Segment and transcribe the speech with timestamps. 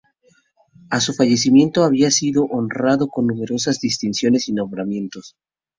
[0.89, 5.35] A su fallecimiento había sido honrado con numerosas distinciones y nombramientos.